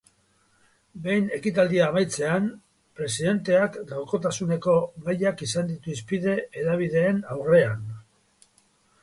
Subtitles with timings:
[1.01, 2.47] Behin ekitaldia amaitzean,
[3.01, 4.75] presidenteak gaurkotasuneko
[5.09, 7.87] gaiak izan ditu hizpide hedabideen aurrean.